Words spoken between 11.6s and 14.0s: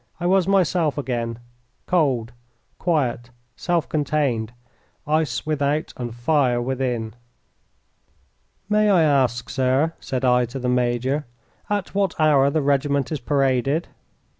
"at what hour the regiment is paraded?"